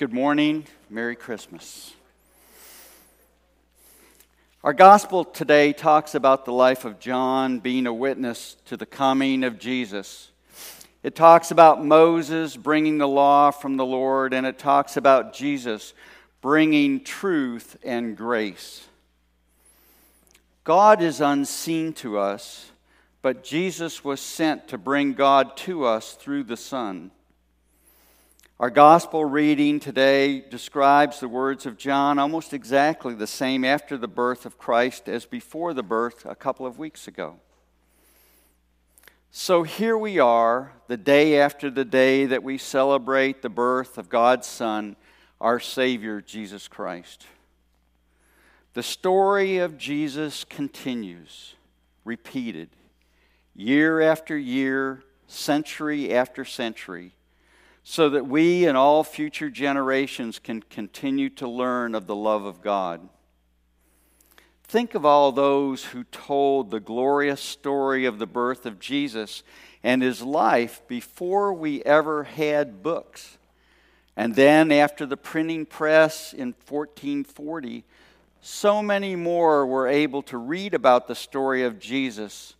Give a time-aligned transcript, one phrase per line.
[0.00, 0.64] Good morning.
[0.88, 1.92] Merry Christmas.
[4.64, 9.44] Our gospel today talks about the life of John being a witness to the coming
[9.44, 10.30] of Jesus.
[11.02, 15.92] It talks about Moses bringing the law from the Lord, and it talks about Jesus
[16.40, 18.88] bringing truth and grace.
[20.64, 22.70] God is unseen to us,
[23.20, 27.10] but Jesus was sent to bring God to us through the Son.
[28.60, 34.06] Our gospel reading today describes the words of John almost exactly the same after the
[34.06, 37.36] birth of Christ as before the birth a couple of weeks ago.
[39.30, 44.10] So here we are, the day after the day that we celebrate the birth of
[44.10, 44.94] God's Son,
[45.40, 47.26] our Savior, Jesus Christ.
[48.74, 51.54] The story of Jesus continues,
[52.04, 52.68] repeated,
[53.54, 57.14] year after year, century after century
[57.82, 62.62] so that we and all future generations can continue to learn of the love of
[62.62, 63.08] God.
[64.64, 69.42] Think of all those who told the glorious story of the birth of Jesus
[69.82, 73.38] and his life before we ever had books.
[74.16, 77.84] And then, after the printing press in 1440,
[78.40, 82.54] so many more were able to read about the story of Jesus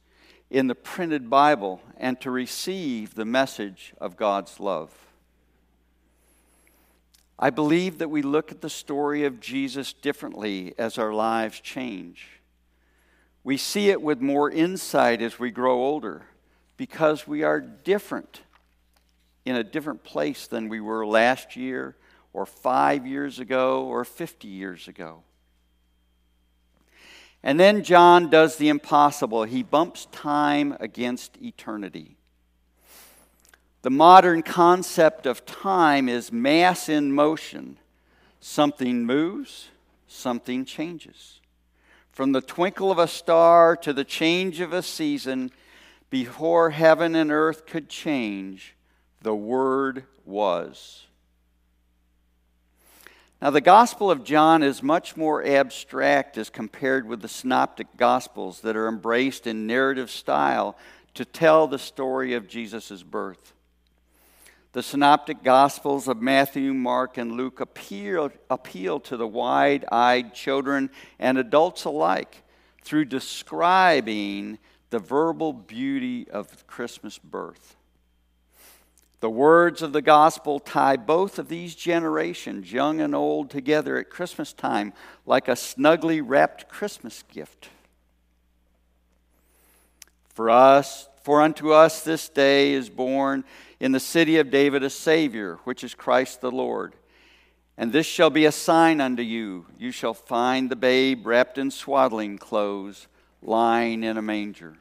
[0.50, 5.09] in the printed Bible and to receive the message of God's love.
[7.42, 12.26] I believe that we look at the story of Jesus differently as our lives change.
[13.42, 16.26] We see it with more insight as we grow older
[16.76, 18.42] because we are different
[19.46, 21.96] in a different place than we were last year
[22.34, 25.22] or five years ago or 50 years ago.
[27.42, 29.44] And then John does the impossible.
[29.44, 32.18] He bumps time against eternity.
[33.82, 37.78] The modern concept of time is mass in motion.
[38.40, 39.68] Something moves,
[40.06, 41.40] something changes.
[42.12, 45.50] From the twinkle of a star to the change of a season,
[46.10, 48.74] before heaven and earth could change,
[49.22, 51.06] the Word was.
[53.40, 58.60] Now, the Gospel of John is much more abstract as compared with the Synoptic Gospels
[58.60, 60.76] that are embraced in narrative style
[61.14, 63.54] to tell the story of Jesus' birth.
[64.72, 70.90] The synoptic gospels of Matthew, Mark, and Luke appeal, appeal to the wide eyed children
[71.18, 72.42] and adults alike
[72.82, 74.58] through describing
[74.90, 77.76] the verbal beauty of Christmas birth.
[79.18, 84.08] The words of the gospel tie both of these generations, young and old, together at
[84.08, 84.92] Christmas time
[85.26, 87.68] like a snugly wrapped Christmas gift.
[90.28, 93.44] For us, for unto us this day is born
[93.78, 96.94] in the city of David a Savior, which is Christ the Lord.
[97.76, 101.70] And this shall be a sign unto you you shall find the babe wrapped in
[101.70, 103.08] swaddling clothes,
[103.40, 104.76] lying in a manger.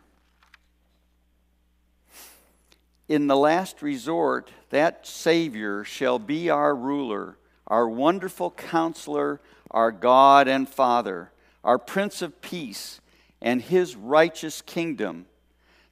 [3.07, 9.39] In the last resort, that Savior shall be our ruler, our wonderful counselor,
[9.71, 11.31] our God and Father,
[11.63, 12.99] our Prince of Peace,
[13.41, 15.25] and his righteous kingdom.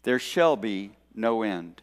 [0.08, 1.82] There shall be no end.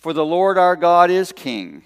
[0.00, 1.84] For the Lord our God is King.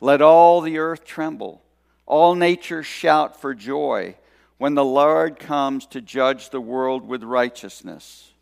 [0.00, 1.60] Let all the earth tremble,
[2.06, 4.14] all nature shout for joy
[4.56, 8.32] when the Lord comes to judge the world with righteousness.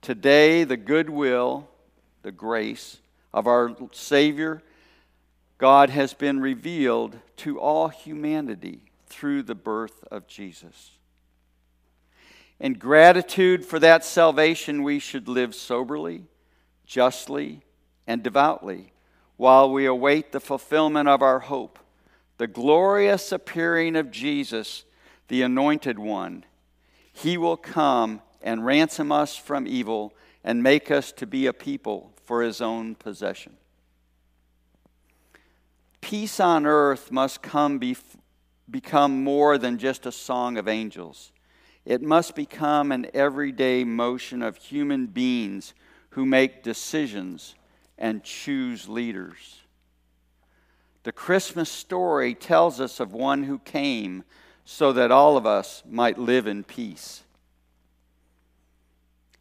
[0.00, 1.68] Today, the goodwill,
[2.22, 2.98] the grace
[3.32, 4.60] of our Savior,
[5.56, 10.96] God has been revealed to all humanity through the birth of Jesus.
[12.60, 16.24] In gratitude for that salvation, we should live soberly,
[16.84, 17.62] justly,
[18.06, 18.92] and devoutly
[19.38, 21.78] while we await the fulfillment of our hope,
[22.36, 24.84] the glorious appearing of Jesus,
[25.28, 26.44] the Anointed One.
[27.10, 30.12] He will come and ransom us from evil
[30.44, 33.56] and make us to be a people for his own possession.
[36.02, 37.96] Peace on earth must come be,
[38.70, 41.32] become more than just a song of angels.
[41.84, 45.74] It must become an everyday motion of human beings
[46.10, 47.54] who make decisions
[47.98, 49.60] and choose leaders.
[51.02, 54.24] The Christmas story tells us of one who came
[54.64, 57.22] so that all of us might live in peace.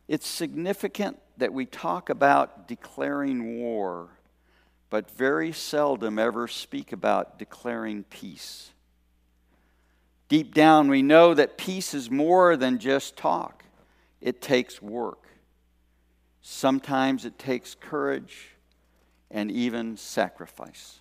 [0.08, 4.10] It's significant that we talk about declaring war,
[4.90, 8.72] but very seldom ever speak about declaring peace.
[10.30, 13.66] Deep down, we know that peace is more than just talk,
[14.22, 15.28] it takes work.
[16.42, 18.56] Sometimes it takes courage,
[19.30, 21.00] and even sacrifice.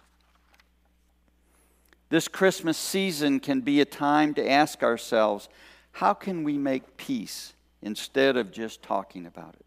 [2.08, 5.48] This Christmas season can be a time to ask ourselves
[5.92, 9.66] how can we make peace instead of just talking about it?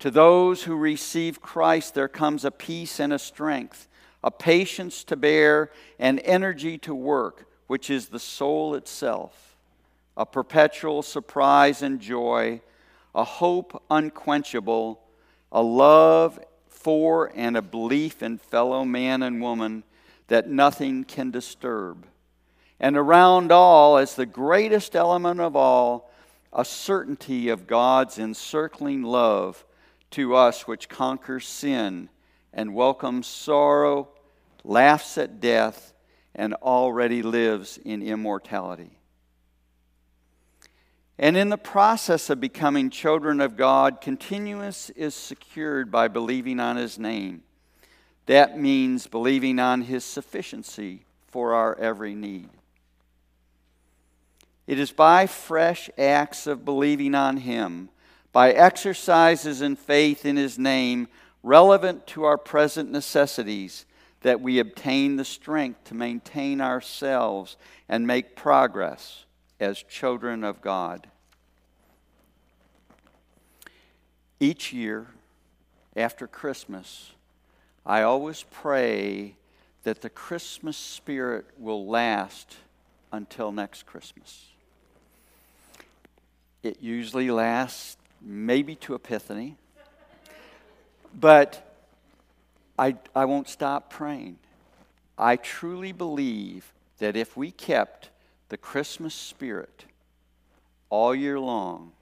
[0.00, 3.88] To those who receive Christ, there comes a peace and a strength,
[4.22, 9.56] a patience to bear, and energy to work, which is the soul itself,
[10.16, 12.60] a perpetual surprise and joy,
[13.14, 15.00] a hope unquenchable,
[15.52, 19.84] a love for and a belief in fellow man and woman
[20.28, 22.06] that nothing can disturb.
[22.78, 26.10] And around all, as the greatest element of all,
[26.52, 29.64] a certainty of God's encircling love
[30.12, 32.08] to us, which conquers sin
[32.56, 34.08] and welcomes sorrow,
[34.64, 35.92] laughs at death,
[36.34, 38.98] and already lives in immortality.
[41.18, 46.76] And in the process of becoming children of God, continuous is secured by believing on
[46.76, 47.42] His name.
[48.24, 52.48] That means believing on His sufficiency for our every need.
[54.66, 57.90] It is by fresh acts of believing on Him,
[58.32, 61.08] by exercises in faith in His name
[61.46, 63.86] relevant to our present necessities,
[64.22, 67.56] that we obtain the strength to maintain ourselves
[67.88, 69.24] and make progress
[69.60, 71.06] as children of God.
[74.40, 75.06] Each year
[75.94, 77.12] after Christmas,
[77.86, 79.36] I always pray
[79.84, 82.56] that the Christmas spirit will last
[83.12, 84.46] until next Christmas.
[86.64, 89.56] It usually lasts maybe to Epiphany,
[91.18, 91.78] but
[92.78, 94.38] I, I won't stop praying.
[95.18, 98.10] I truly believe that if we kept
[98.48, 99.86] the Christmas spirit
[100.90, 101.92] all year long,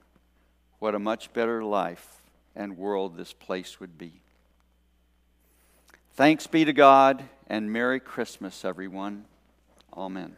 [0.79, 2.21] what a much better life
[2.55, 4.21] and world this place would be.
[6.13, 9.25] Thanks be to God and Merry Christmas, everyone.
[9.95, 10.35] Amen.